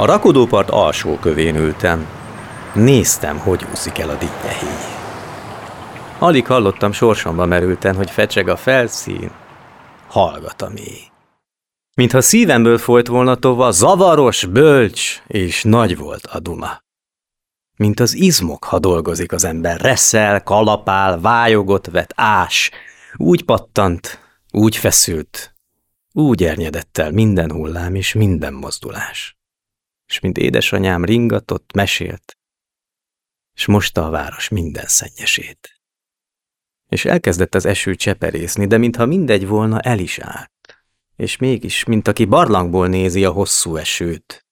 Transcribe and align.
A 0.00 0.04
rakodópart 0.04 0.70
alsó 0.70 1.18
kövén 1.18 1.56
ültem. 1.56 2.06
Néztem, 2.74 3.38
hogy 3.38 3.66
úszik 3.72 3.98
el 3.98 4.08
a 4.10 4.14
dinnyehéj. 4.14 4.84
Alig 6.18 6.46
hallottam 6.46 6.92
sorsomba 6.92 7.46
merülten, 7.46 7.96
hogy 7.96 8.10
fecseg 8.10 8.48
a 8.48 8.56
felszín. 8.56 9.30
Hallgat 10.08 10.62
a 10.62 10.68
mély. 10.68 11.02
Mintha 11.94 12.20
szívemből 12.20 12.78
folyt 12.78 13.06
volna 13.06 13.34
tova, 13.34 13.70
zavaros, 13.70 14.44
bölcs 14.44 15.22
és 15.26 15.62
nagy 15.62 15.96
volt 15.96 16.26
a 16.26 16.38
duma. 16.38 16.82
Mint 17.76 18.00
az 18.00 18.14
izmok, 18.14 18.64
ha 18.64 18.78
dolgozik 18.78 19.32
az 19.32 19.44
ember, 19.44 19.80
reszel, 19.80 20.42
kalapál, 20.42 21.20
vájogot 21.20 21.86
vet, 21.90 22.12
ás. 22.16 22.70
Úgy 23.16 23.44
pattant, 23.44 24.18
úgy 24.50 24.76
feszült, 24.76 25.54
úgy 26.12 26.44
ernyedett 26.44 26.98
el 26.98 27.10
minden 27.10 27.52
hullám 27.52 27.94
és 27.94 28.12
minden 28.12 28.52
mozdulás 28.52 29.39
és 30.10 30.20
mint 30.20 30.38
édesanyám 30.38 31.04
ringatott, 31.04 31.72
mesélt, 31.72 32.38
és 33.54 33.66
mosta 33.66 34.06
a 34.06 34.10
város 34.10 34.48
minden 34.48 34.86
szennyesét. 34.86 35.80
És 36.88 37.04
elkezdett 37.04 37.54
az 37.54 37.64
eső 37.64 37.94
cseperészni, 37.94 38.66
de 38.66 38.78
mintha 38.78 39.06
mindegy 39.06 39.46
volna, 39.46 39.80
el 39.80 39.98
is 39.98 40.18
állt, 40.18 40.84
és 41.16 41.36
mégis, 41.36 41.84
mint 41.84 42.08
aki 42.08 42.24
barlangból 42.24 42.88
nézi 42.88 43.24
a 43.24 43.30
hosszú 43.30 43.76
esőt. 43.76 44.46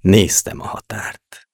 Néztem 0.00 0.60
a 0.60 0.66
határt. 0.66 1.48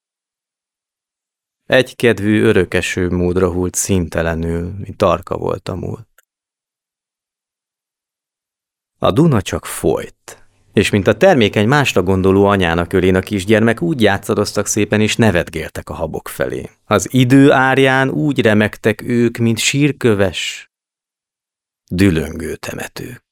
Egykedvű 1.65 2.41
örökeső 2.41 3.09
módra 3.09 3.51
hult 3.51 3.75
színtelenül, 3.75 4.71
mint 4.71 4.97
tarka 4.97 5.37
volt 5.37 5.67
a 5.67 5.75
múlt. 5.75 6.25
A 8.97 9.11
Duna 9.11 9.41
csak 9.41 9.65
folyt, 9.65 10.40
és 10.73 10.89
mint 10.89 11.07
a 11.07 11.17
termékeny 11.17 11.67
másra 11.67 12.03
gondoló 12.03 12.45
anyának 12.45 12.93
ölén 12.93 13.15
a 13.15 13.19
kisgyermek, 13.19 13.81
úgy 13.81 14.01
játszadoztak 14.01 14.65
szépen, 14.65 15.01
és 15.01 15.15
nevetgéltek 15.15 15.89
a 15.89 15.93
habok 15.93 16.27
felé. 16.27 16.69
Az 16.85 17.07
idő 17.11 17.51
árján 17.51 18.09
úgy 18.09 18.41
remektek 18.41 19.01
ők, 19.01 19.37
mint 19.37 19.57
sírköves, 19.57 20.71
dülöngő 21.91 22.55
temetők. 22.55 23.23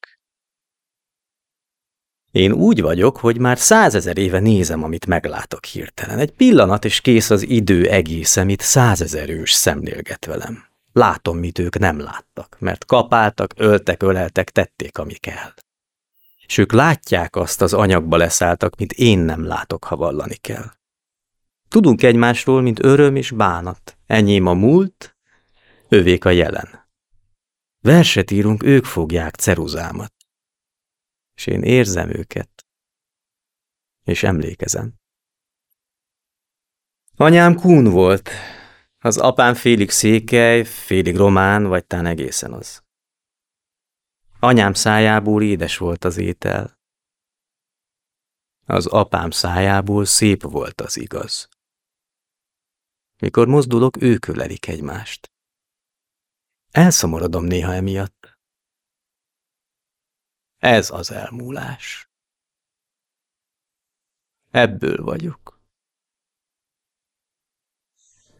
Én 2.32 2.52
úgy 2.52 2.82
vagyok, 2.82 3.18
hogy 3.18 3.40
már 3.40 3.58
százezer 3.58 4.18
éve 4.18 4.40
nézem, 4.40 4.84
amit 4.84 5.06
meglátok 5.06 5.66
hirtelen. 5.66 6.20
Egy 6.20 6.32
pillanat, 6.32 6.86
és 6.86 7.02
kész 7.02 7.30
az 7.30 7.42
idő 7.42 7.90
egész, 7.90 8.38
amit 8.38 8.62
százezer 8.62 9.30
ős 9.30 9.52
szemlélget 9.52 10.26
velem. 10.26 10.64
Látom, 10.94 11.38
mit 11.38 11.60
ők 11.60 11.80
nem 11.80 12.00
láttak, 12.00 12.56
mert 12.60 12.86
kapáltak, 12.86 13.54
öltek, 13.56 14.04
öleltek, 14.04 14.50
tették, 14.50 14.98
ami 14.98 15.14
kell 15.14 15.54
és 16.50 16.58
ők 16.58 16.72
látják 16.72 17.36
azt 17.36 17.62
az 17.62 17.74
anyagba 17.74 18.18
leszálltak, 18.18 18.76
mint 18.76 18.92
én 18.92 19.20
nem 19.20 19.44
látok, 19.44 19.84
ha 19.84 19.96
vallani 19.96 20.36
kell. 20.36 20.72
Tudunk 21.68 22.04
egymásról, 22.04 22.62
mint 22.62 22.84
öröm 22.84 23.16
és 23.16 23.32
bánat. 23.32 23.98
Enyém 24.06 24.46
a 24.46 24.54
múlt, 24.54 25.18
övék 25.88 26.26
a 26.26 26.30
jelen. 26.30 26.88
Verset 27.82 28.32
írunk, 28.32 28.64
ők 28.64 28.86
fogják 28.86 29.36
ceruzámat. 29.36 30.14
És 31.36 31.46
én 31.46 31.64
érzem 31.64 32.10
őket, 32.10 32.66
és 34.04 34.24
emlékezem. 34.24 34.94
Anyám 37.16 37.56
kún 37.56 37.84
volt, 37.84 38.30
az 39.00 39.18
apám 39.18 39.54
félig 39.54 39.90
székely, 39.90 40.64
félig 40.64 41.16
román, 41.16 41.64
vagy 41.64 41.86
tán 41.86 42.06
egészen 42.06 42.54
az. 42.54 42.89
Anyám 44.42 44.74
szájából 44.74 45.44
édes 45.44 45.78
volt 45.78 46.04
az 46.04 46.18
étel. 46.18 46.78
Az 48.66 48.86
apám 48.86 49.32
szájából 49.32 50.06
szép 50.06 50.42
volt 50.42 50.82
az 50.82 50.98
igaz. 50.98 51.50
Mikor 53.22 53.48
mozdulok, 53.48 54.02
ők 54.02 54.28
ölelik 54.28 54.68
egymást. 54.68 55.32
Elszomorodom 56.72 57.44
néha 57.44 57.74
emiatt. 57.74 58.38
Ez 60.58 60.90
az 60.90 61.12
elmúlás. 61.12 62.10
Ebből 64.52 65.04
vagyok. 65.04 65.60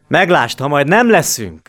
Meglást, 0.08 0.58
ha 0.58 0.68
majd 0.68 0.86
nem 0.86 1.10
leszünk! 1.10 1.68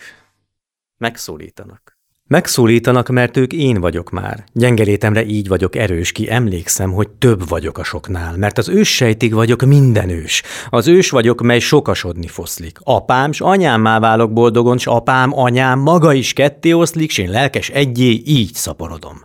Megszólítanak. 0.98 2.01
Megszólítanak, 2.32 3.10
mert 3.10 3.38
ők 3.38 3.54
én 3.54 3.80
vagyok 3.80 4.10
már. 4.10 4.44
Gyengerétemre 4.54 5.26
így 5.26 5.48
vagyok 5.48 5.76
erős 5.76 6.12
ki, 6.12 6.32
emlékszem, 6.32 6.92
hogy 6.92 7.10
több 7.10 7.50
vagyok 7.50 7.78
a 7.78 7.84
soknál, 7.84 8.38
mert 8.38 8.58
az 8.58 8.70
őssejtig 8.70 9.34
vagyok 9.34 9.62
minden 9.62 10.10
ős. 10.10 10.44
Az 10.70 10.88
ős 10.88 11.10
vagyok, 11.10 11.42
mely 11.42 11.60
sokasodni 11.60 12.28
foszlik. 12.28 12.78
Apám, 12.84 13.32
s 13.32 13.42
anyámmá 13.42 14.00
válok 14.00 14.34
boldogon, 14.34 14.78
s 14.78 14.88
apám, 14.88 15.40
anyám 15.40 15.80
maga 15.80 16.14
is 16.14 16.34
ketté 16.34 16.72
oszlik, 16.72 17.12
s 17.12 17.18
én 17.18 17.30
lelkes 17.30 17.70
egyé 17.70 18.22
így 18.26 18.54
szaporodom. 18.54 19.22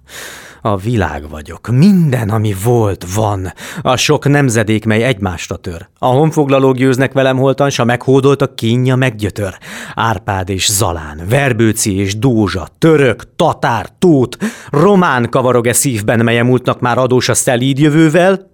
A 0.66 0.76
világ 0.76 1.28
vagyok, 1.28 1.68
minden, 1.68 2.28
ami 2.28 2.54
volt, 2.64 3.14
van. 3.14 3.52
A 3.82 3.96
sok 3.96 4.28
nemzedék, 4.28 4.84
mely 4.84 5.02
egymásra 5.02 5.56
tör. 5.56 5.88
A 5.98 6.06
honfoglalók 6.06 6.76
győznek 6.76 7.12
velem 7.12 7.36
holtan, 7.36 7.70
s 7.70 7.78
a 7.78 7.84
meghódoltak 7.84 8.56
kínja 8.56 8.96
meggyötör. 8.96 9.58
Árpád 9.94 10.48
és 10.48 10.72
Zalán, 10.72 11.20
Verbőci 11.28 11.96
és 11.96 12.18
Dózsa, 12.18 12.68
török, 12.78 13.36
tatár, 13.36 13.88
tót, 13.98 14.38
román 14.70 15.30
kavarog-e 15.30 15.72
szívben, 15.72 16.24
mely 16.24 16.42
múltnak 16.42 16.80
már 16.80 16.98
adós 16.98 17.28
a 17.28 17.34
szelíd 17.34 17.78
jövővel? 17.78 18.50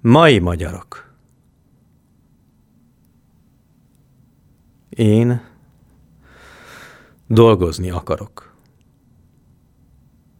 Mai 0.00 0.38
magyarok. 0.38 1.14
Én 4.88 5.40
dolgozni 7.26 7.90
akarok. 7.90 8.51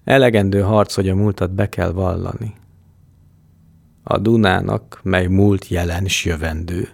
Elegendő 0.04 0.60
harc, 0.60 0.94
hogy 0.94 1.08
a 1.08 1.14
múltat 1.14 1.50
be 1.50 1.68
kell 1.68 1.92
vallani. 1.92 2.54
A 4.02 4.18
Dunának, 4.18 5.00
mely 5.02 5.26
múlt 5.26 5.68
jelen 5.68 6.06
s 6.06 6.24
jövendő, 6.24 6.88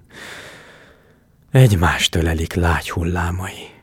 egymást 1.51 2.15
ölelik 2.15 2.53
lágy 2.53 2.91
hullámai. 2.91 3.77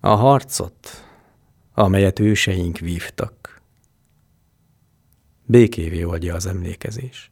A 0.00 0.14
harcot, 0.14 1.04
amelyet 1.74 2.18
őseink 2.18 2.78
vívtak, 2.78 3.62
békévé 5.44 6.02
oldja 6.02 6.34
az 6.34 6.46
emlékezés, 6.46 7.30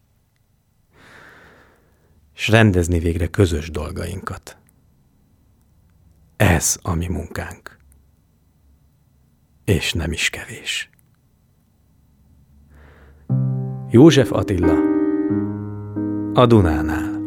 és 2.35 2.47
rendezni 2.47 2.99
végre 2.99 3.27
közös 3.27 3.69
dolgainkat. 3.71 4.57
Ez 6.35 6.79
a 6.81 6.93
mi 6.93 7.07
munkánk 7.07 7.82
és 9.65 9.93
nem 9.93 10.11
is 10.11 10.29
kevés. 10.29 10.89
József 13.89 14.31
Attila 14.31 14.73
a 16.33 16.45
Dunánál 16.45 17.21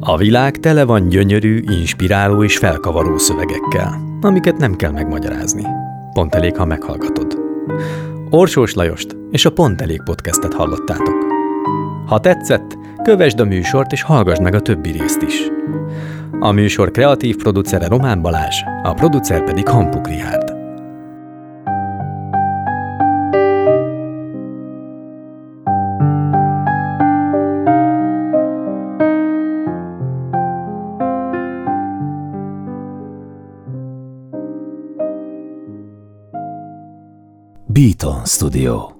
A 0.00 0.16
világ 0.16 0.56
tele 0.56 0.84
van 0.84 1.08
gyönyörű, 1.08 1.62
inspiráló 1.62 2.44
és 2.44 2.58
felkavaró 2.58 3.18
szövegekkel, 3.18 4.18
amiket 4.20 4.56
nem 4.56 4.76
kell 4.76 4.90
megmagyarázni. 4.90 5.64
Pont 6.12 6.34
elég, 6.34 6.56
ha 6.56 6.64
meghallgatod. 6.64 7.38
Orsós 8.30 8.74
Lajost 8.74 9.16
és 9.30 9.44
a 9.44 9.52
Pont 9.52 9.80
Elég 9.80 10.02
podcastet 10.02 10.54
hallottátok. 10.54 11.19
Ha 12.10 12.20
tetszett, 12.20 12.78
kövesd 13.02 13.40
a 13.40 13.44
műsort 13.44 13.92
és 13.92 14.02
hallgassd 14.02 14.42
meg 14.42 14.54
a 14.54 14.60
többi 14.60 14.90
részt 14.90 15.22
is. 15.22 15.40
A 16.40 16.50
műsor 16.50 16.90
kreatív 16.90 17.36
producere 17.36 17.86
Román 17.86 18.22
Balázs, 18.22 18.56
a 18.82 18.94
producer 18.94 19.44
pedig 19.44 19.68
Hampuk 19.68 20.08
Rihárd. 20.08 20.58
Beaton 37.66 38.24
Studio 38.24 38.99